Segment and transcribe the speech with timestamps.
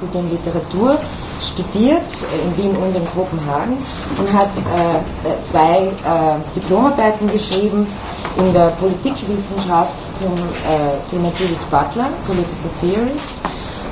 [0.00, 0.96] Und Literatur
[1.40, 2.02] studiert
[2.44, 3.78] in Wien und in Kopenhagen
[4.18, 7.86] und hat äh, zwei äh, Diplomarbeiten geschrieben
[8.36, 13.42] in der Politikwissenschaft zum äh, Thema Judith Butler, Political Theorist,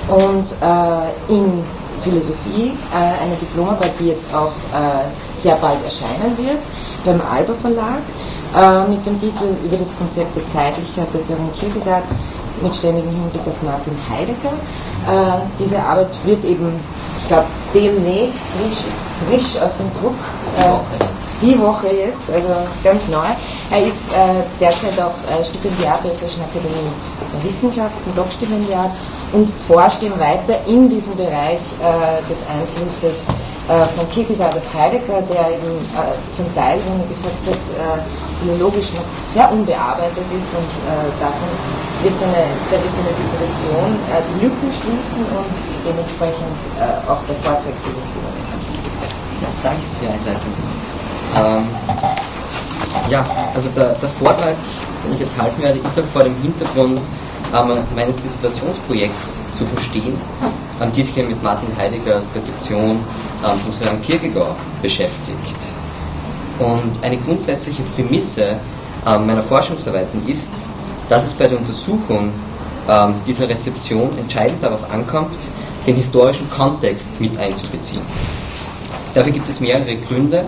[0.08, 1.64] und äh, in
[2.00, 5.04] Philosophie, äh, eine Diplomarbeit, die jetzt auch äh,
[5.34, 6.62] sehr bald erscheinen wird
[7.04, 8.02] beim Alba Verlag
[8.88, 12.04] mit dem Titel über das Konzept der Zeitlichkeit bei Sören Kierkegaard
[12.62, 14.54] mit ständigem Hinblick auf Martin Heidegger.
[15.58, 16.80] Diese Arbeit wird eben
[17.26, 18.86] ich glaube, demnächst frisch,
[19.26, 20.14] frisch aus dem Druck,
[20.60, 20.78] äh,
[21.42, 22.48] die Woche jetzt, also
[22.84, 23.26] ganz neu.
[23.72, 26.86] Er ist äh, derzeit auch äh, Stipendiat der Österreichischen Akademie
[27.34, 28.92] der Wissenschaften, Doppstipendiat
[29.32, 33.26] und forscht eben weiter in diesem Bereich äh, des Einflusses
[33.68, 37.58] äh, von Kierkegaard auf Heidegger, der eben äh, zum Teil, wie man gesagt hat,
[38.46, 40.70] philologisch noch sehr unbearbeitet ist und
[41.18, 41.50] davon
[42.02, 45.50] wird seine, da wird seine Dissertation die Lücken schließen und
[45.82, 48.30] dementsprechend äh, auch der Vortrag dieses Thema.
[49.42, 50.52] Ja, danke für die Einleitung.
[51.34, 51.64] Ähm,
[53.10, 53.24] ja,
[53.54, 54.54] also der, der, Vortrag,
[55.04, 57.00] den ich jetzt halten werde, ist auch vor dem Hintergrund
[57.54, 60.14] ähm, meines Dissertationsprojekts zu verstehen,
[60.80, 62.98] ähm, die sich mit Martin Heideggers Rezeption
[63.44, 65.65] ähm, von Søren Kierkegaard beschäftigt.
[66.58, 68.56] Und eine grundsätzliche Prämisse
[69.06, 70.52] ähm, meiner Forschungsarbeiten ist,
[71.08, 72.30] dass es bei der Untersuchung
[72.88, 75.36] ähm, dieser Rezeption entscheidend darauf ankommt,
[75.86, 78.02] den historischen Kontext mit einzubeziehen.
[79.14, 80.44] Dafür gibt es mehrere Gründe,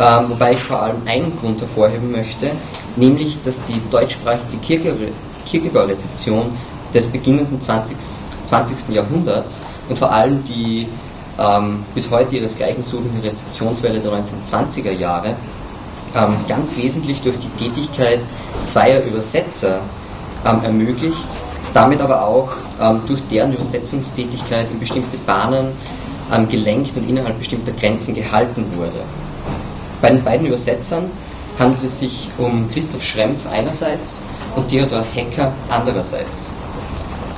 [0.00, 2.50] ähm, wobei ich vor allem einen Grund hervorheben möchte,
[2.96, 4.56] nämlich dass die deutschsprachige
[5.46, 6.46] Kierkegaard-Rezeption
[6.94, 7.96] des beginnenden 20.
[8.44, 8.94] 20.
[8.94, 10.88] Jahrhunderts und vor allem die
[11.38, 15.36] ähm, bis heute ihresgleichen suchende Rezeptionswelle der 1920er Jahre
[16.14, 18.20] ähm, ganz wesentlich durch die Tätigkeit
[18.66, 19.80] zweier Übersetzer
[20.44, 21.28] ähm, ermöglicht,
[21.74, 25.68] damit aber auch ähm, durch deren Übersetzungstätigkeit in bestimmte Bahnen
[26.32, 29.00] ähm, gelenkt und innerhalb bestimmter Grenzen gehalten wurde.
[30.00, 31.04] Bei den beiden Übersetzern
[31.58, 34.20] handelt es sich um Christoph Schrempf einerseits
[34.56, 36.52] und Theodor Hecker andererseits.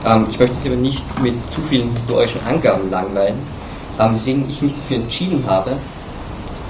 [0.04, 3.38] Ähm, ich möchte Sie aber nicht mit zu vielen historischen Angaben langweilen,
[3.98, 5.76] ähm, weswegen ich mich dafür entschieden habe,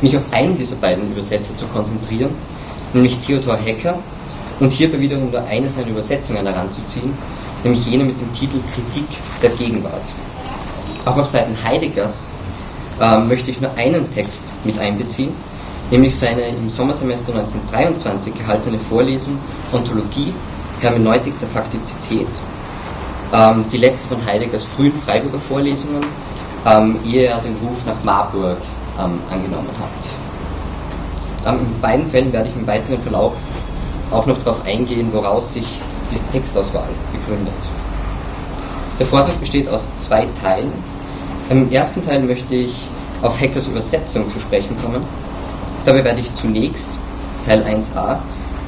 [0.01, 2.31] mich auf einen dieser beiden Übersetzer zu konzentrieren,
[2.93, 3.99] nämlich Theodor Hecker,
[4.61, 7.13] und hierbei wiederum nur eine seiner Übersetzungen heranzuziehen,
[7.65, 9.09] nämlich jene mit dem Titel Kritik
[9.43, 10.03] der Gegenwart.
[11.05, 12.29] Auch auf Seiten Heideggers
[13.01, 15.31] äh, möchte ich nur einen Text mit einbeziehen,
[15.91, 19.39] nämlich seine im Sommersemester 1923 gehaltene Vorlesung
[19.73, 20.33] Ontologie,
[20.81, 22.29] Hermeneutik der Faktizität,
[23.33, 26.05] ähm, die letzte von Heideggers frühen Freiburger Vorlesungen,
[26.67, 28.59] ähm, ehe er den Ruf nach Marburg
[28.99, 31.53] ähm, angenommen hat.
[31.55, 33.35] Ähm, in beiden Fällen werde ich im weiteren Verlauf
[34.11, 35.67] auch noch darauf eingehen, woraus sich
[36.11, 37.55] diese Textauswahl begründet.
[38.99, 40.73] Der Vortrag besteht aus zwei Teilen.
[41.51, 42.75] Im ersten Teil möchte ich
[43.23, 45.03] auf Hackers Übersetzung zu sprechen kommen.
[45.85, 46.89] Dabei werde ich zunächst,
[47.45, 48.19] Teil 1a,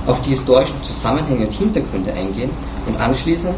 [0.07, 2.51] auf die historischen Zusammenhänge und Hintergründe eingehen
[2.87, 3.57] und anschließend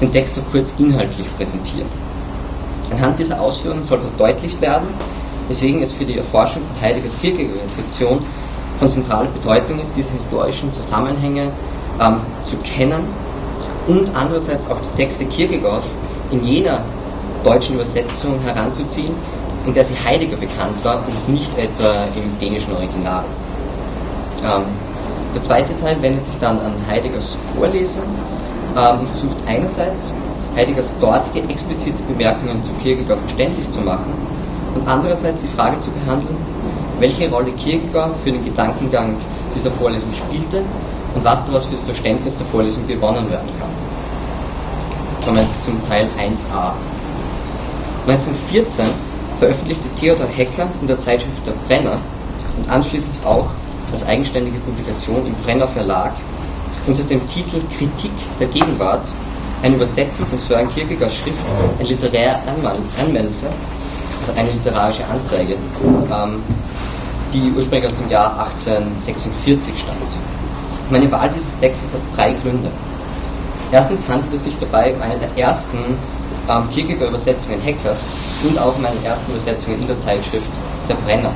[0.00, 2.05] den Text noch kurz inhaltlich präsentieren.
[2.90, 4.86] Anhand dieser Ausführungen soll verdeutlicht werden,
[5.48, 8.20] weswegen es für die Erforschung von Heideggers Kierkegaard-Rezeption
[8.78, 11.50] von zentraler Bedeutung ist, diese historischen Zusammenhänge
[12.00, 13.02] ähm, zu kennen
[13.86, 15.88] und andererseits auch die Texte Kierkegaards
[16.30, 16.80] in jener
[17.44, 19.14] deutschen Übersetzung heranzuziehen,
[19.64, 23.24] in der sie Heidegger bekannt war und nicht etwa im dänischen Original.
[24.44, 24.62] Ähm,
[25.34, 28.02] der zweite Teil wendet sich dann an Heideggers Vorlesung
[28.76, 30.12] ähm, und versucht einerseits
[30.56, 34.14] Heideggers dortige explizite Bemerkungen zu Kierkegaard verständlich zu machen
[34.74, 36.36] und andererseits die Frage zu behandeln,
[36.98, 39.14] welche Rolle Kierkegaard für den Gedankengang
[39.54, 40.62] dieser Vorlesung spielte
[41.14, 43.68] und was daraus für das Verständnis der Vorlesung gewonnen werden kann.
[45.22, 46.72] Kommen wir jetzt zum Teil 1a.
[48.06, 48.86] 1914
[49.38, 51.98] veröffentlichte Theodor Hecker in der Zeitschrift Der Brenner
[52.56, 53.48] und anschließend auch
[53.92, 56.12] als eigenständige Publikation im Brenner Verlag
[56.86, 59.06] unter dem Titel Kritik der Gegenwart
[59.62, 61.38] eine Übersetzung von Sören Kierkegaards Schrift,
[61.78, 62.40] ein literärer
[63.00, 63.48] Anmelzer,
[64.20, 66.42] also eine literarische Anzeige, ähm,
[67.32, 69.98] die ursprünglich aus dem Jahr 1846 stammt.
[70.90, 72.70] Meine Wahl dieses Textes hat drei Gründe.
[73.72, 75.78] Erstens handelt es sich dabei um eine der ersten
[76.48, 78.00] ähm, Kierkegaard-Übersetzungen Hackers
[78.44, 80.46] und auch meine ersten Übersetzungen in der Zeitschrift
[80.88, 81.32] Der Brenner.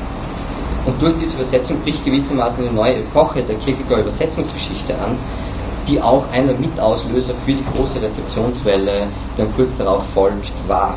[0.86, 5.18] Und durch diese Übersetzung bricht gewissermaßen eine neue Epoche der Kierkegaard-Übersetzungsgeschichte an,
[5.90, 10.96] die auch einer Mitauslöser für die große Rezeptionswelle, die dann kurz darauf folgt, war.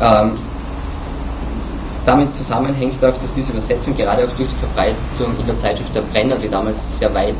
[0.00, 0.38] Ähm,
[2.04, 6.00] damit zusammenhängt auch, dass diese Übersetzung gerade auch durch die Verbreitung in der Zeitschrift Der
[6.00, 7.36] Brenner, die damals sehr weit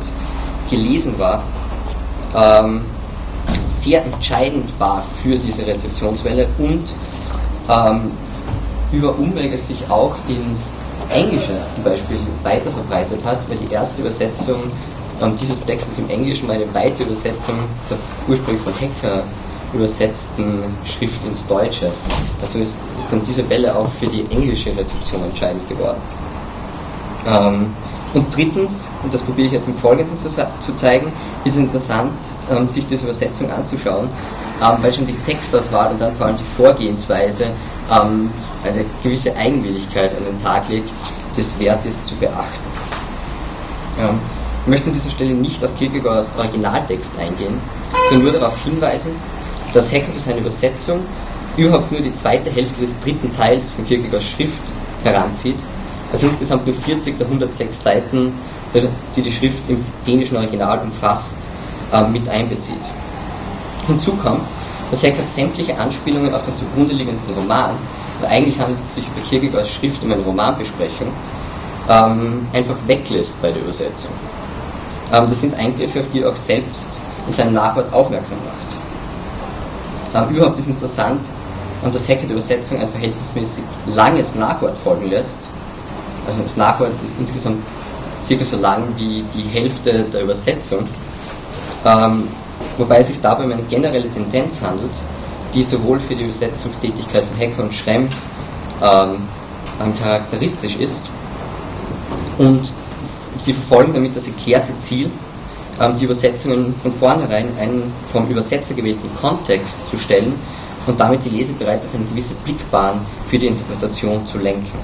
[0.71, 1.43] gelesen war,
[2.37, 2.83] ähm,
[3.65, 6.85] sehr entscheidend war für diese Rezeptionswelle und
[7.69, 8.13] ähm,
[8.93, 10.73] über Umwege sich auch ins
[11.11, 14.63] Englische zum Beispiel weiter verbreitet hat, weil die erste Übersetzung
[15.21, 17.57] ähm, dieses Textes im Englischen eine weite Übersetzung
[17.91, 17.99] der
[18.29, 19.25] ursprünglich von Hacker
[19.73, 21.91] übersetzten Schrift ins Deutsche.
[22.41, 26.01] Also ist, ist dann diese Welle auch für die englische Rezeption entscheidend geworden.
[27.27, 27.67] Ähm,
[28.15, 31.11] und drittens, und das probiere ich jetzt im Folgenden zu, zu zeigen,
[31.45, 32.13] ist interessant,
[32.51, 34.09] ähm, sich diese Übersetzung anzuschauen,
[34.61, 37.45] ähm, weil schon die Textauswahl und dann vor allem die Vorgehensweise
[37.91, 38.31] ähm,
[38.65, 40.91] eine gewisse Eigenwilligkeit an den Tag legt,
[41.37, 42.61] das wert ist zu beachten.
[44.65, 47.55] Ich möchte an dieser Stelle nicht auf Kierkegaards Originaltext eingehen,
[48.09, 49.11] sondern nur darauf hinweisen,
[49.75, 51.01] dass Hecker für seine Übersetzung
[51.57, 54.63] überhaupt nur die zweite Hälfte des dritten Teils von Kierkegaards Schrift
[55.03, 55.59] heranzieht,
[56.13, 58.33] also insgesamt nur 40 der 106 Seiten,
[59.17, 61.39] die die Schrift im dänischen Original umfasst,
[61.93, 62.77] äh, mit einbezieht.
[63.89, 64.47] Hinzu kommt,
[64.93, 67.75] dass Hecker sämtliche Anspielungen auf den zugrunde liegenden Roman,
[68.21, 71.09] weil eigentlich handelt es sich bei Kierkegaards Schrift um eine Romanbesprechung,
[71.89, 74.13] ähm, einfach weglässt bei der Übersetzung.
[75.13, 80.29] Ähm, das sind Eingriffe, auf die er auch selbst in seinem Nachwort aufmerksam macht.
[80.31, 81.21] Ähm, überhaupt ist interessant,
[81.85, 85.41] ähm, dass der Übersetzung ein verhältnismäßig langes Nachwort folgen lässt.
[86.27, 87.63] Also das Nachwort ist insgesamt
[88.25, 90.87] circa so lang wie die Hälfte der Übersetzung.
[91.85, 92.29] Ähm,
[92.79, 94.93] wobei es sich dabei um eine generelle Tendenz handelt,
[95.53, 98.09] die sowohl für die Übersetzungstätigkeit von Hecker und Schremm
[98.81, 99.29] ähm,
[100.01, 101.07] charakteristisch ist
[102.39, 102.73] und
[103.05, 105.11] sie verfolgen damit das erklärte Ziel,
[105.81, 110.35] ähm, die Übersetzungen von vornherein einen vom Übersetzer gewählten Kontext zu stellen
[110.87, 114.79] und damit die Leser bereits auf eine gewisse Blickbahn für die Interpretation zu lenken.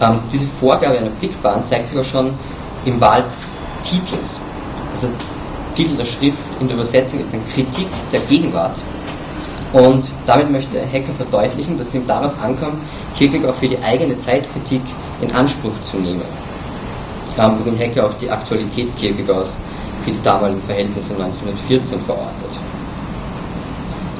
[0.00, 2.30] Ähm, diese Vorgabe einer Blickbahn zeigt sich auch schon
[2.84, 3.48] im Wahl des
[3.82, 4.40] Titels.
[4.92, 5.08] Also
[5.74, 8.78] Titel der Schrift in der Übersetzung ist eine Kritik der Gegenwart.
[9.72, 12.78] Und damit möchte Hecker verdeutlichen, dass es ihm darauf ankommt,
[13.16, 14.80] Kierkegaard für die eigene Zeitkritik
[15.20, 16.22] in Anspruch zu nehmen.
[17.38, 19.58] Ähm, worin Hecker auch die Aktualität Kierkegaards
[20.04, 22.34] für die damaligen Verhältnisse 1914 verortet.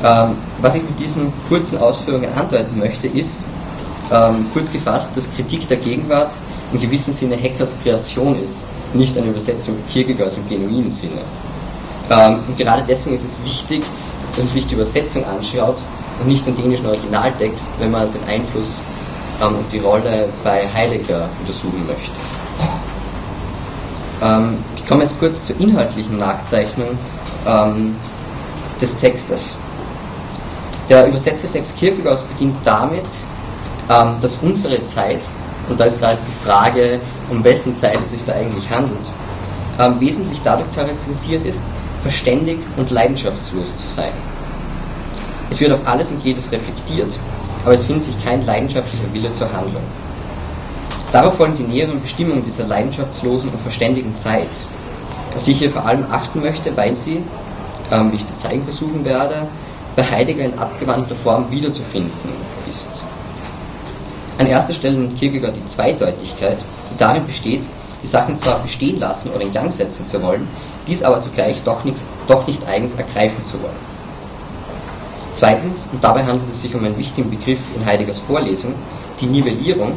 [0.05, 3.43] Ähm, was ich mit diesen kurzen Ausführungen andeuten möchte, ist,
[4.13, 6.33] ähm, kurz gefasst, dass Kritik der Gegenwart
[6.73, 11.21] in gewissem Sinne Heckers Kreation ist, nicht eine Übersetzung Kierkegaards im genuinen Sinne.
[12.11, 13.83] Ähm, und gerade deswegen ist es wichtig,
[14.31, 15.79] dass man sich die Übersetzung anschaut
[16.21, 18.81] und nicht den dänischen Originaltext, wenn man den Einfluss
[19.43, 22.13] ähm, und die Rolle bei Heidegger untersuchen möchte.
[24.23, 26.99] Ähm, ich komme jetzt kurz zur inhaltlichen Nachzeichnung
[27.47, 27.97] ähm,
[28.81, 29.55] des Textes.
[30.89, 33.05] Der übersetzte Text Kierkegaards beginnt damit,
[33.91, 35.21] ähm, dass unsere Zeit,
[35.69, 37.01] und da ist gerade die Frage,
[37.31, 39.07] um wessen Zeit es sich da eigentlich handelt,
[39.79, 41.63] ähm, wesentlich dadurch charakterisiert ist,
[42.03, 44.13] verständig und leidenschaftslos zu sein.
[45.51, 47.13] Es wird auf alles und jedes reflektiert,
[47.65, 49.83] aber es findet sich kein leidenschaftlicher Wille zur Handlung.
[51.13, 54.49] Darauf folgen die näheren Bestimmungen dieser leidenschaftslosen und verständigen Zeit,
[55.35, 57.23] auf die ich hier vor allem achten möchte, weil sie,
[57.91, 59.47] ähm, wie ich zu zeigen versuchen werde,
[59.97, 62.31] bei Heidegger in abgewandelter Form wiederzufinden
[62.69, 63.03] ist.
[64.39, 66.59] An erster Stelle nimmt Kierkegaard die Zweideutigkeit,
[66.93, 67.63] die darin besteht,
[68.03, 70.47] die Sachen zwar bestehen lassen oder in Gang setzen zu wollen,
[70.87, 73.89] dies aber zugleich doch, nichts, doch nicht eigens ergreifen zu wollen.
[75.35, 78.75] Zweitens, und dabei handelt es sich um einen wichtigen Begriff in Heideggers Vorlesung,
[79.21, 79.93] die Nivellierung,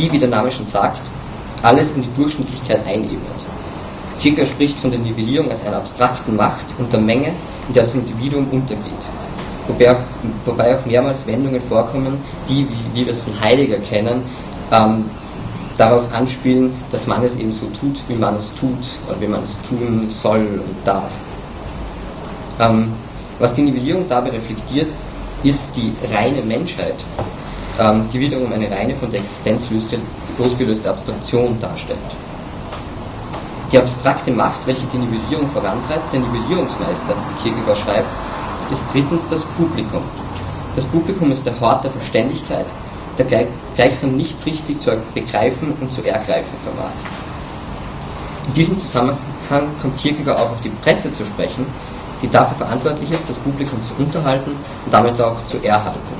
[0.00, 1.00] die, wie der Name schon sagt,
[1.62, 3.20] alles in die Durchschnittlichkeit einebnet.
[4.20, 7.32] Kierkegaard spricht von der Nivellierung als einer abstrakten Macht und der Menge,
[7.68, 9.04] in der das Individuum untergeht.
[9.66, 10.00] Wobei auch,
[10.44, 14.22] wobei auch mehrmals Wendungen vorkommen, die, wie, wie wir es von Heidegger kennen,
[14.72, 15.04] ähm,
[15.78, 18.78] darauf anspielen, dass man es eben so tut, wie man es tut
[19.08, 21.10] oder wie man es tun soll und darf.
[22.58, 22.92] Ähm,
[23.38, 24.88] was die Nivellierung dabei reflektiert,
[25.42, 26.96] ist die reine Menschheit,
[28.12, 29.68] die wiederum eine reine von der Existenz
[30.38, 31.98] losgelöste Abstraktion darstellt.
[33.72, 38.08] Die abstrakte Macht, welche die Nivellierung vorantreibt, der Nivellierungsmeister, wie Kierkegaard schreibt,
[38.70, 40.02] ist drittens das Publikum.
[40.76, 42.66] Das Publikum ist der Hort der Verständigkeit,
[43.16, 43.46] der gleich,
[43.76, 46.92] gleichsam nichts richtig zu begreifen und zu ergreifen vermag.
[48.48, 49.16] In diesem Zusammenhang
[49.80, 51.64] kommt Kierkegaard auch auf die Presse zu sprechen,
[52.20, 56.19] die dafür verantwortlich ist, das Publikum zu unterhalten und damit auch zu erhalten.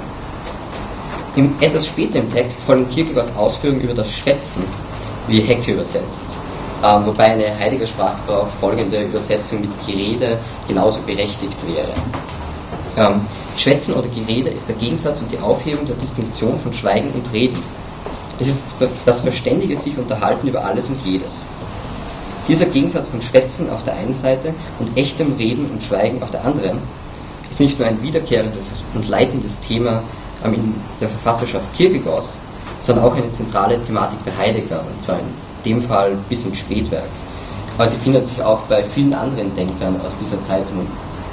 [1.37, 4.65] Im, etwas später im Text folgen Kierkegaards Ausführungen über das Schwätzen,
[5.29, 6.27] wie Hecke übersetzt,
[6.85, 11.93] ähm, wobei eine Heidegger Sprachgebrauch folgende Übersetzung mit Gerede genauso berechtigt wäre.
[12.97, 13.21] Ähm,
[13.57, 17.63] Schwätzen oder Gerede ist der Gegensatz und die Aufhebung der Distinktion von Schweigen und Reden.
[18.41, 21.45] Es ist das verständige sich unterhalten über alles und jedes.
[22.49, 26.45] Dieser Gegensatz von Schwätzen auf der einen Seite und echtem Reden und Schweigen auf der
[26.45, 26.79] anderen
[27.51, 30.03] ist nicht nur ein wiederkehrendes und leitendes Thema
[30.45, 32.35] in der Verfasserschaft Kierkegaards,
[32.83, 35.27] sondern auch eine zentrale Thematik bei Heidegger, und zwar in
[35.65, 37.05] dem Fall bis ins Spätwerk.
[37.77, 40.65] Aber sie findet sich auch bei vielen anderen Denkern aus dieser Zeit.
[40.75, 40.87] man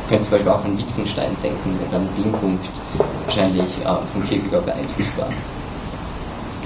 [0.08, 2.66] könnte zum Beispiel auch an Wittgenstein denken, der an dem Punkt
[3.26, 5.28] wahrscheinlich äh, von Kierkegaard beeinflusst war.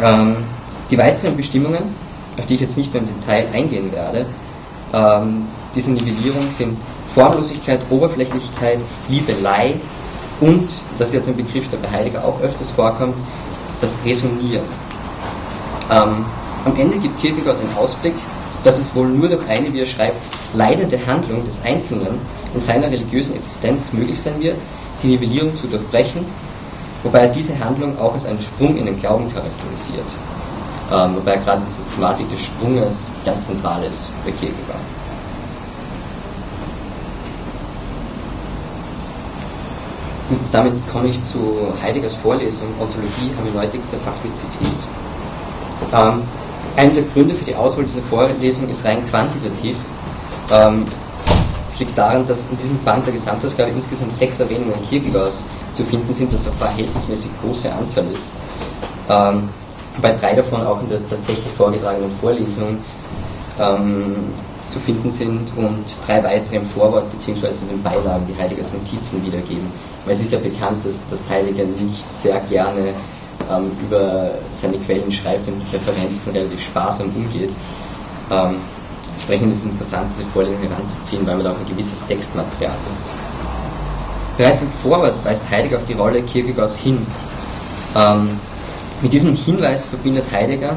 [0.03, 0.38] Ähm,
[0.89, 1.95] die weiteren Bestimmungen,
[2.38, 4.25] auf die ich jetzt nicht mehr im Detail eingehen werde,
[4.93, 8.79] ähm, diese Nivellierung sind Formlosigkeit, Oberflächlichkeit,
[9.10, 9.75] Liebelei
[10.41, 13.15] und, das ist jetzt ein Begriff, der bei Heidegger auch öfters vorkommt,
[13.79, 14.65] das Resonieren.
[15.89, 16.25] Ähm,
[16.65, 18.15] am Ende gibt Kierkegaard den Ausblick,
[18.63, 20.21] dass es wohl nur durch eine, wie er schreibt,
[20.53, 22.19] leidende Handlung des Einzelnen
[22.53, 24.57] in seiner religiösen Existenz möglich sein wird,
[25.01, 26.25] die Nivellierung zu durchbrechen,
[27.03, 30.05] wobei er diese Handlung auch als einen Sprung in den Glauben charakterisiert.
[30.91, 35.00] Ähm, wobei gerade diese Thematik des Sprunges ganz zentral ist bei Kierkegaard.
[40.51, 44.67] Damit komme ich zu Heideggers Vorlesung Ontologie, Hermeneutik der Faktizität.
[45.93, 46.24] Ähm,
[46.75, 49.77] einer der Gründe für die Auswahl dieser Vorlesung ist rein quantitativ.
[50.51, 50.86] Ähm,
[51.67, 56.13] es liegt daran, dass in diesem Band der Gesamtausgabe insgesamt sechs Erwähnungen Kierkegaards zu finden
[56.13, 58.34] sind, was eine verhältnismäßig große Anzahl ist.
[59.10, 59.50] Ähm,
[59.96, 62.77] wobei drei davon auch in der tatsächlich vorgetragenen Vorlesung
[63.60, 64.15] ähm,
[64.67, 67.48] zu finden sind und drei weitere im Vorwort bzw.
[67.62, 69.72] in den Beilagen, die Heideggers Notizen wiedergeben.
[70.05, 72.93] Weil es ist ja bekannt, dass, dass Heidegger nicht sehr gerne
[73.51, 77.51] ähm, über seine Quellen schreibt und mit Referenzen relativ sparsam umgeht.
[78.31, 78.55] Ähm,
[79.15, 84.38] entsprechend ist es interessant, diese Vorlesung heranzuziehen, weil man da auch ein gewisses Textmaterial hat.
[84.38, 87.05] Bereits im Vorwort weist Heidegger auf die Rolle Kierkegaards hin.
[87.96, 88.39] Ähm,
[89.01, 90.75] mit diesem Hinweis verbindet Heidegger,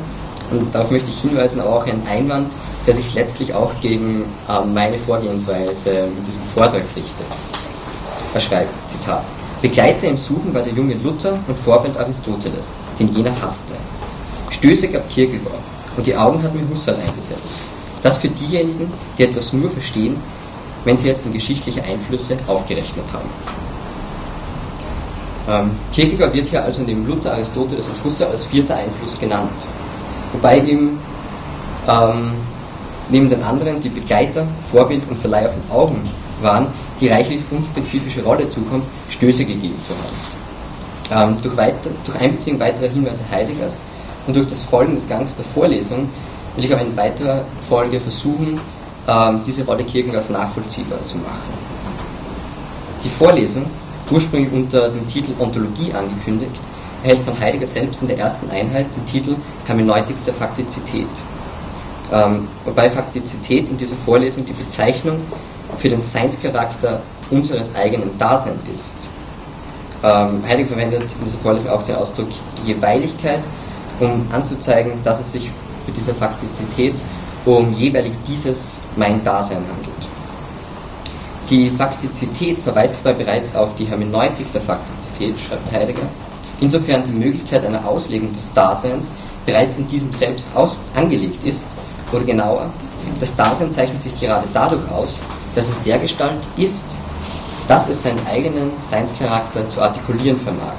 [0.50, 2.52] und darauf möchte ich hinweisen, auch einen Einwand,
[2.87, 7.26] der sich letztlich auch gegen äh, meine Vorgehensweise mit diesem Vortrag richtet.
[8.35, 9.23] Er schreibt, Zitat,
[9.62, 13.76] Begleiter im Suchen war der junge Luther und Vorbild Aristoteles, den jener hasste.
[14.50, 15.55] Stöße gab Kierkegaard
[15.97, 17.61] und die Augen hat mir Husserl eingesetzt.
[18.03, 20.17] Das für diejenigen, die etwas nur verstehen,
[20.85, 23.31] wenn sie jetzt in geschichtliche Einflüsse aufgerechnet haben.
[25.49, 29.49] Ähm, Kierkegaard wird hier also neben Luther, Aristoteles und Husserl als vierter Einfluss genannt.
[30.33, 30.99] Wobei ihm
[31.88, 32.33] ähm,
[33.11, 36.67] neben den anderen die Begleiter, Vorbild und Verleih auf den Augen waren,
[37.00, 41.33] die reichlich unspezifische Rolle zukommt, Stöße gegeben zu haben.
[41.33, 43.83] Ähm, durch, weiter, durch Einbeziehung weiterer Hinweise Heideggers
[44.26, 46.09] und durch das Folgen des Gangs der Vorlesung
[46.57, 48.61] will ich aber in weiterer Folge versuchen,
[49.07, 51.53] ähm, diese Rolle Kierkegaards nachvollziehbar zu machen.
[53.03, 53.64] Die Vorlesung,
[54.11, 56.53] ursprünglich unter dem Titel Ontologie angekündigt,
[57.03, 59.37] erhält von Heidegger selbst in der ersten Einheit den Titel
[59.67, 61.07] Hermeneutik der Faktizität.
[62.12, 65.19] Ähm, wobei Faktizität in dieser Vorlesung die Bezeichnung
[65.78, 67.00] für den Seinscharakter
[67.31, 68.97] unseres eigenen Daseins ist.
[70.02, 72.28] Ähm, Heidegger verwendet in dieser Vorlesung auch den Ausdruck
[72.64, 73.40] Jeweiligkeit,
[74.00, 75.50] um anzuzeigen, dass es sich
[75.87, 76.95] bei dieser Faktizität
[77.45, 79.95] um jeweilig dieses mein Dasein handelt.
[81.50, 86.07] Die Faktizität verweist dabei bereits auf die Hermeneutik der Faktizität, schreibt Heidegger,
[86.61, 89.11] insofern die Möglichkeit einer Auslegung des Daseins
[89.45, 90.49] bereits in diesem Selbst
[90.95, 91.69] angelegt ist,
[92.12, 92.71] oder genauer,
[93.21, 95.19] das Dasein zeichnet sich gerade dadurch aus,
[95.55, 96.87] dass es der Gestalt ist,
[97.69, 100.75] dass es seinen eigenen Seinscharakter zu artikulieren vermag.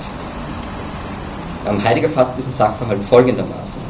[1.84, 3.82] Heidegger fasst diesen Sachverhalt folgendermaßen.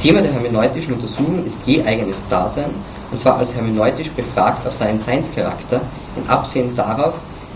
[0.00, 2.70] Thema der hermeneutischen Untersuchung ist je eigenes Dasein,
[3.10, 5.80] und zwar als hermeneutisch befragt auf seinen Seinscharakter,
[6.16, 7.14] in Absehen darauf,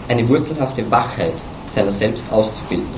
[0.09, 1.35] eine wurzelhafte Wachheit
[1.71, 2.89] seiner selbst auszubilden.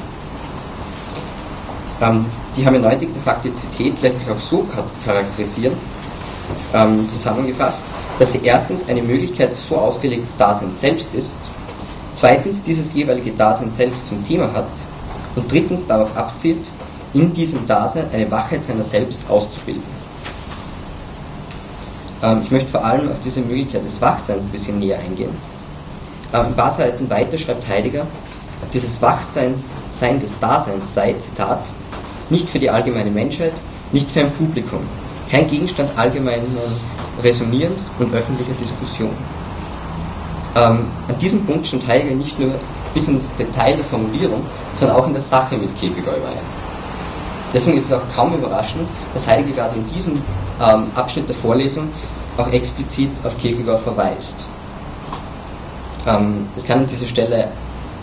[2.00, 2.26] Ähm,
[2.56, 4.66] die Hermeneutik der Faktizität lässt sich auch so
[5.04, 5.74] charakterisieren,
[6.74, 7.82] ähm, zusammengefasst,
[8.18, 11.36] dass sie erstens eine Möglichkeit so ausgelegten Daseins selbst ist,
[12.14, 14.68] zweitens dieses jeweilige Dasein selbst zum Thema hat
[15.34, 16.66] und drittens darauf abzielt,
[17.12, 19.82] in diesem Dasein eine Wachheit seiner selbst auszubilden.
[22.22, 25.30] Ähm, ich möchte vor allem auf diese Möglichkeit des Wachseins ein bisschen näher eingehen.
[26.32, 28.06] Ähm, ein paar Seiten weiter schreibt Heidegger,
[28.72, 29.54] dieses Wachsein
[29.90, 31.60] Sein des Daseins sei, Zitat,
[32.30, 33.52] nicht für die allgemeine Menschheit,
[33.92, 34.80] nicht für ein Publikum,
[35.30, 36.56] kein Gegenstand allgemeinen
[37.22, 39.10] Resonierens und öffentlicher Diskussion.
[40.54, 42.52] Ähm, an diesem Punkt stimmt Heidegger nicht nur
[42.94, 44.42] bis ins Detail der Formulierung,
[44.74, 46.38] sondern auch in der Sache mit Kierkegaard überein.
[47.52, 50.14] Deswegen ist es auch kaum überraschend, dass Heidegger gerade in diesem
[50.60, 51.88] ähm, Abschnitt der Vorlesung
[52.38, 54.46] auch explizit auf Kierkegaard verweist.
[56.06, 57.48] Ähm, es kann an dieser Stelle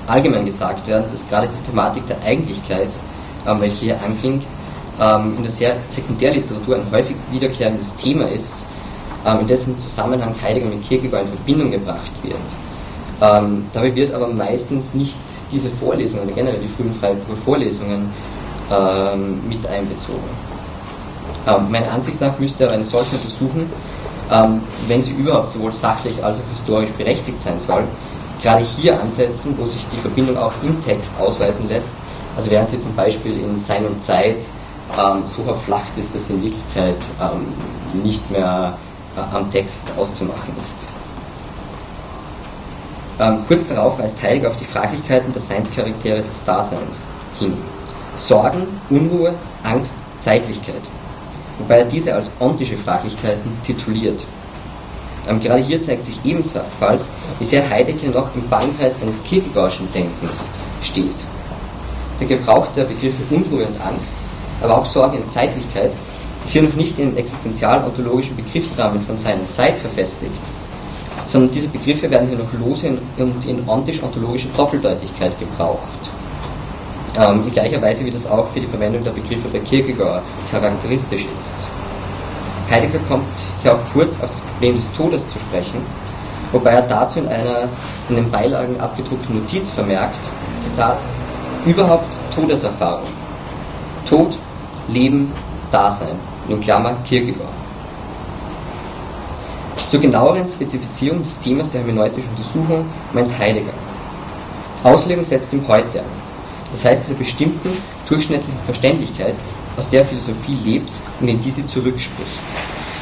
[0.08, 2.90] allgemein gesagt werden, dass gerade die Thematik der Eigentlichkeit,
[3.48, 4.46] ähm, welche hier anklingt,
[5.02, 8.73] ähm, in der Sekundärliteratur ein häufig wiederkehrendes Thema ist
[9.40, 12.36] in dessen Zusammenhang Heidegger mit Kierkegaard in Verbindung gebracht wird.
[13.22, 15.18] Ähm, dabei wird aber meistens nicht
[15.52, 18.10] diese Vorlesungen, oder generell die frühen Freiburger Vorlesungen
[18.72, 20.20] ähm, mit einbezogen.
[21.48, 23.70] Ähm, meiner Ansicht nach müsste aber eine solche Untersuchung,
[24.32, 27.84] ähm, wenn sie überhaupt sowohl sachlich als auch historisch berechtigt sein soll,
[28.42, 31.94] gerade hier ansetzen, wo sich die Verbindung auch im Text ausweisen lässt.
[32.36, 34.38] Also während sie zum Beispiel in Sein und Zeit
[34.98, 38.74] ähm, so verflacht ist, dass sie in Wirklichkeit ähm, nicht mehr
[39.16, 40.78] am Text auszumachen ist.
[43.20, 47.08] Ähm, kurz darauf weist Heidegger auf die Fraglichkeiten der Seinscharaktere des Daseins
[47.40, 47.54] hin.
[48.18, 50.82] Sorgen, Unruhe, Angst, Zeitlichkeit.
[51.60, 54.26] Wobei er diese als ontische Fraglichkeiten tituliert.
[55.30, 60.46] Ähm, gerade hier zeigt sich ebenfalls, wie sehr Heidegger noch im Bannkreis eines Kierkegaardschen Denkens
[60.82, 61.16] steht.
[62.20, 64.14] Der Gebrauch der Begriffe Unruhe und Angst,
[64.62, 65.92] aber auch Sorge und Zeitlichkeit
[66.52, 70.32] hier noch nicht in den existenzial-ontologischen Begriffsrahmen von seiner Zeit verfestigt,
[71.26, 75.80] sondern diese Begriffe werden hier noch lose und in ontisch-ontologischer Doppeldeutigkeit gebraucht.
[77.18, 81.26] Ähm, in gleicher Weise wie das auch für die Verwendung der Begriffe bei Kierkegaard charakteristisch
[81.34, 81.54] ist.
[82.70, 83.26] Heidegger kommt
[83.62, 85.80] hier auch kurz auf das Problem des Todes zu sprechen,
[86.52, 87.70] wobei er dazu in einer
[88.10, 90.20] in den Beilagen abgedruckten Notiz vermerkt,
[90.60, 90.98] Zitat,
[91.66, 93.08] überhaupt Todeserfahrung.
[94.10, 94.38] Tod,
[94.88, 95.32] Leben,
[95.72, 96.33] Dasein.
[96.50, 97.48] In Klammer Kierkegaard.
[99.78, 103.72] Zur genaueren Spezifizierung des Themas der hermeneutischen Untersuchung meint Heidegger.
[104.84, 106.06] Auslegung setzt im Heute an.
[106.72, 107.70] Das heißt mit einer bestimmten
[108.10, 109.36] durchschnittlichen Verständlichkeit,
[109.78, 112.40] aus der Philosophie lebt und in die sie zurückspricht.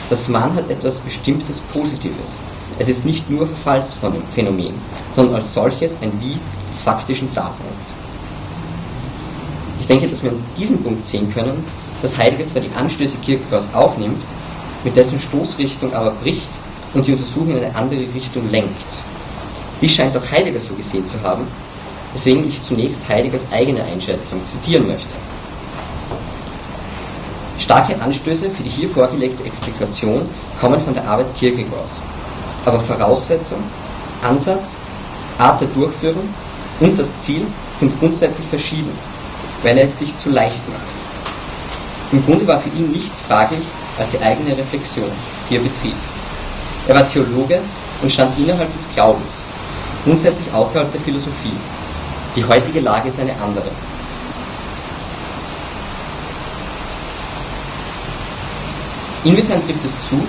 [0.09, 2.39] Das Mann hat etwas Bestimmtes Positives.
[2.77, 4.73] Es ist nicht nur Verfallsphänomen,
[5.15, 6.37] sondern als solches ein Wie
[6.69, 7.93] des faktischen Daseins.
[9.79, 11.63] Ich denke, dass wir an diesem Punkt sehen können,
[12.01, 14.21] dass Heidegger zwar die Anstöße Kierkegaards aufnimmt,
[14.83, 16.49] mit dessen Stoßrichtung aber bricht
[16.93, 18.81] und die Untersuchung in eine andere Richtung lenkt.
[19.79, 21.47] Dies scheint auch Heidegger so gesehen zu haben,
[22.13, 25.07] weswegen ich zunächst Heideggers eigene Einschätzung zitieren möchte.
[27.57, 30.27] Starke Anstöße für die hier vorgelegte Explikation
[30.59, 32.01] kommen von der Arbeit Kierkegaards.
[32.65, 33.59] Aber Voraussetzung,
[34.21, 34.75] Ansatz,
[35.37, 36.27] Art der Durchführung
[36.79, 38.91] und das Ziel sind grundsätzlich verschieden,
[39.63, 40.90] weil er es sich zu leicht macht.
[42.11, 43.63] Im Grunde war für ihn nichts fraglich
[43.97, 45.09] als die eigene Reflexion,
[45.49, 45.95] die er betrieb.
[46.87, 47.61] Er war Theologe
[48.01, 49.45] und stand innerhalb des Glaubens,
[50.03, 51.55] grundsätzlich außerhalb der Philosophie.
[52.35, 53.69] Die heutige Lage ist eine andere.
[59.23, 60.25] Inwiefern trifft es zu,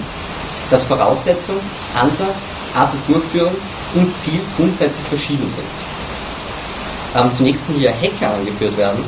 [0.71, 1.57] dass Voraussetzung,
[1.95, 3.57] Ansatz, Art der Durchführung
[3.95, 5.65] und Ziel grundsätzlich verschieden sind?
[7.17, 9.03] Ähm, zunächst kann hier Hecker angeführt werden,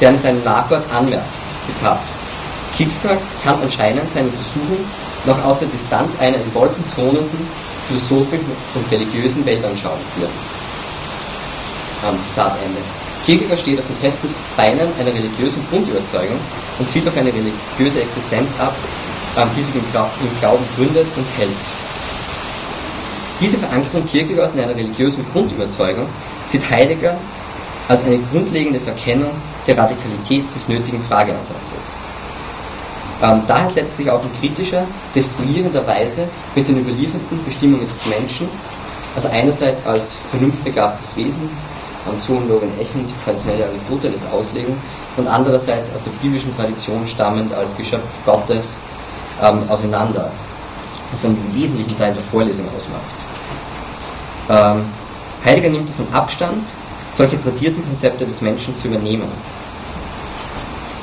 [0.00, 1.24] der in seinem Nachwort anmerkt,
[1.62, 1.98] Zitat,
[2.78, 4.78] Kierkegaard kann anscheinend seine Untersuchung
[5.26, 7.40] noch aus der Distanz einer in Wolken thronenden
[7.88, 10.30] philosophischen und religiösen Weltanschauung führen.
[12.06, 12.78] Ähm, Zitat Ende.
[13.26, 16.38] Kierkegaard steht auf den festen Beinen einer religiösen Grundüberzeugung
[16.78, 18.76] und zielt auf eine religiöse Existenz ab,
[19.56, 21.50] die sich im, Glauben gründet und hält.
[23.40, 26.06] Diese Verankerung Kierkegaards in einer religiösen Grundüberzeugung
[26.46, 27.16] sieht Heidegger
[27.88, 29.32] als eine grundlegende Verkennung
[29.66, 31.94] der Radikalität des nötigen Frageansatzes.
[33.20, 38.48] Ähm, daher setzt sich auch in kritischer, destruierender Weise mit den überlieferten Bestimmungen des Menschen,
[39.16, 41.50] also einerseits als vernunftbegabtes Wesen,
[42.08, 44.74] am Zoologen Echend traditionelle Aristoteles auslegen
[45.16, 48.76] und andererseits aus der biblischen Tradition stammend als Geschöpf Gottes
[49.42, 50.30] ähm, auseinander,
[51.10, 53.02] was einen wesentlichen Teil der Vorlesung ausmacht.
[54.48, 54.84] Ähm,
[55.44, 56.64] Heidegger nimmt davon Abstand,
[57.12, 59.28] solche tradierten Konzepte des Menschen zu übernehmen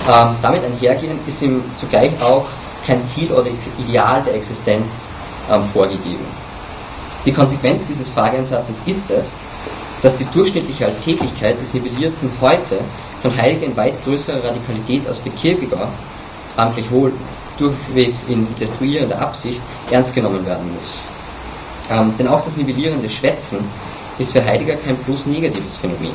[0.08, 2.46] ähm, damit einhergehen ist ihm zugleich auch
[2.86, 5.08] kein Ziel oder Ideal der Existenz
[5.52, 6.26] ähm, vorgegeben.
[7.26, 9.39] Die Konsequenz dieses Frageansatzes ist es,
[10.02, 12.80] dass die durchschnittliche Alltäglichkeit des Nivellierten heute
[13.22, 15.89] von Heidegger in weit größerer Radikalität als bei Kierkegaard,
[16.58, 17.12] ähm, gleichwohl
[17.58, 21.00] durchwegs in destruierender Absicht, ernst genommen werden muss.
[21.89, 23.60] Ähm, denn auch das nivellierende Schwätzen
[24.20, 26.13] ist für Heidegger kein bloß negatives Phänomen,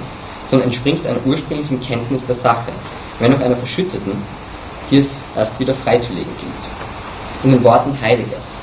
[0.49, 2.71] sondern entspringt einer ursprünglichen Kenntnis der Sache,
[3.21, 4.13] wenn auch einer verschütteten,
[4.91, 7.45] die es erst wieder freizulegen gilt.
[7.45, 8.55] In den Worten Heideggers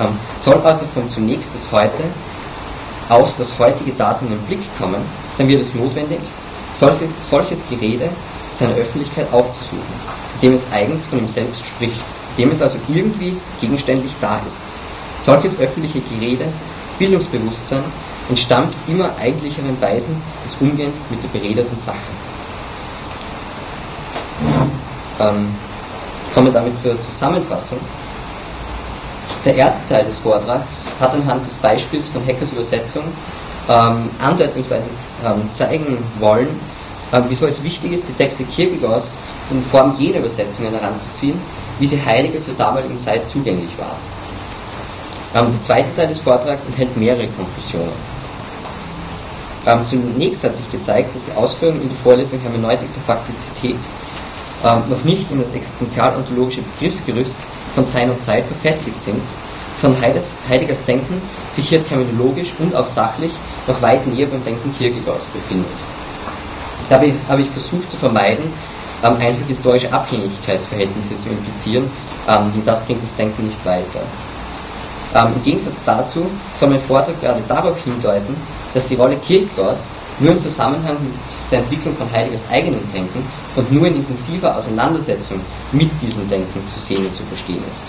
[0.00, 0.08] ähm,
[0.40, 2.04] soll also von zunächst das Heute
[3.08, 5.02] aus das heutige Dasein im Blick kommen,
[5.36, 6.20] dann wird es notwendig,
[6.74, 8.08] solches, solches Gerede
[8.54, 9.82] seiner Öffentlichkeit aufzusuchen,
[10.36, 12.00] indem es eigens von ihm selbst spricht,
[12.36, 14.62] indem es also irgendwie gegenständlich da ist.
[15.22, 16.46] Solches öffentliche Gerede,
[16.98, 17.84] Bildungsbewusstsein,
[18.28, 21.98] entstammt immer eigentlicheren Weisen des Umgehens mit der beredeten Sache.
[25.20, 25.54] Ähm,
[26.34, 27.78] komme damit zur Zusammenfassung.
[29.44, 33.02] Der erste Teil des Vortrags hat anhand des Beispiels von Hackers Übersetzung
[33.68, 34.88] ähm, andeutungsweise
[35.24, 36.48] ähm, zeigen wollen,
[37.12, 39.12] ähm, wieso es wichtig ist, die Texte Kierkegaards
[39.50, 41.38] in Form jener Übersetzungen heranzuziehen,
[41.78, 43.96] wie sie Heilige zur damaligen Zeit zugänglich waren.
[45.34, 48.12] Ähm, der zweite Teil des Vortrags enthält mehrere Konklusionen.
[49.64, 53.76] Ähm, zunächst hat sich gezeigt, dass die Ausführungen in der Vorlesung Hermeneutik der Faktizität
[54.64, 57.36] ähm, noch nicht in das existenzial-ontologische Begriffsgerüst
[57.74, 59.20] von Sein und Zeit verfestigt sind,
[59.80, 61.20] sondern Heiligers Denken
[61.52, 63.32] sich hier terminologisch und auch sachlich
[63.66, 65.66] noch weit näher beim Denken Kierkegaards befindet.
[66.88, 68.44] Dabei habe ich versucht zu vermeiden,
[69.02, 71.90] ähm, einfach historische Abhängigkeitsverhältnisse zu implizieren,
[72.28, 74.00] ähm, denn das bringt das Denken nicht weiter.
[75.14, 76.26] Ähm, Im Gegensatz dazu
[76.58, 78.36] soll mein Vortrag gerade darauf hindeuten,
[78.72, 79.88] dass die Rolle Kierkegaards
[80.20, 81.14] nur im Zusammenhang mit
[81.50, 83.24] der Entwicklung von Heiligers eigenem Denken
[83.56, 85.40] und nur in intensiver Auseinandersetzung
[85.72, 87.84] mit diesem Denken zu sehen und zu verstehen ist.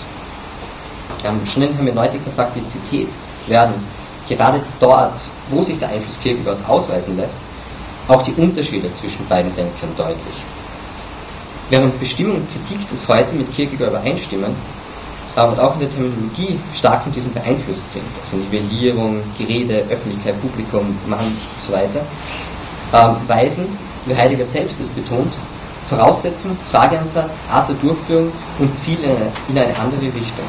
[1.24, 3.08] Ähm, schon in Hermeneutik der Faktizität
[3.46, 3.74] werden
[4.28, 7.40] gerade dort, wo sich der Einfluss Kierkegaards ausweisen lässt,
[8.08, 10.36] auch die Unterschiede zwischen beiden Denkern deutlich.
[11.70, 14.54] Während Bestimmung und Kritik des heute mit Kierkegaard übereinstimmen,
[15.36, 20.96] und auch in der Terminologie stark von diesem beeinflusst sind, also Nivellierung, Gerede, Öffentlichkeit, Publikum,
[21.08, 23.66] Mann und so ähm, weisen,
[24.06, 25.32] wie Heidegger selbst es betont,
[25.88, 30.44] Voraussetzung, Frageansatz, Art der Durchführung und Ziel in eine, in eine andere Richtung.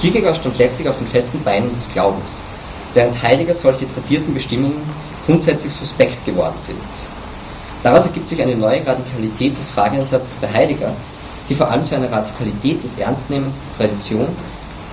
[0.00, 2.40] Kierkegaard stand letztlich auf den festen Beinen des Glaubens,
[2.94, 4.82] während Heidegger solche tradierten Bestimmungen
[5.26, 6.78] grundsätzlich suspekt geworden sind.
[7.82, 10.92] Daraus ergibt sich eine neue Radikalität des Frageansatzes bei Heidegger,
[11.48, 14.28] die vor allem zu einer Radikalität des Ernstnehmens der Tradition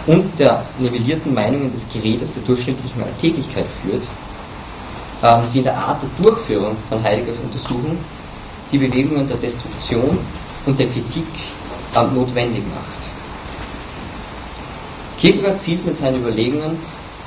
[0.07, 4.03] und der nivellierten Meinungen des Geredes der durchschnittlichen Alltäglichkeit führt,
[5.21, 7.97] die in der Art der Durchführung von Heideggers Untersuchung
[8.71, 10.17] die Bewegungen der Destruktion
[10.65, 11.25] und der Kritik
[11.95, 12.99] ähm, notwendig macht.
[15.19, 16.77] Kierkegaard zielt mit seinen Überlegungen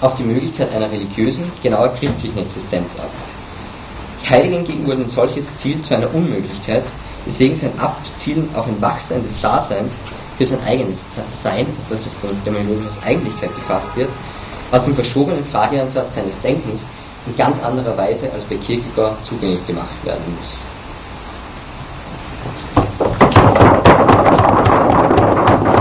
[0.01, 3.11] auf die Möglichkeit einer religiösen, genauer christlichen Existenz ab.
[4.29, 6.85] Heidegger hingegen wurde ein solches Ziel zu einer Unmöglichkeit,
[7.27, 9.97] weswegen sein Abzielen auf ein Wachsein des Daseins
[10.39, 14.09] für sein eigenes Sein, das ist das, was terminologisch als Eigentlichkeit gefasst wird,
[14.71, 16.89] aus dem verschobenen Frageansatz seines Denkens
[17.27, 20.72] in ganz anderer Weise als bei Kierkegaard zugänglich gemacht werden muss.